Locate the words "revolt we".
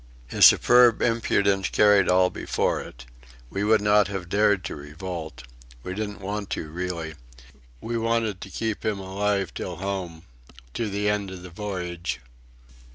4.75-5.93